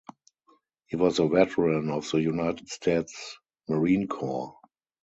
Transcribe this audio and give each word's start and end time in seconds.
He 0.87 0.95
was 0.95 1.19
a 1.19 1.27
veteran 1.27 1.91
of 1.91 2.09
the 2.09 2.19
United 2.21 2.69
States 2.69 3.37
Marine 3.69 4.07
Corps. 4.07 4.57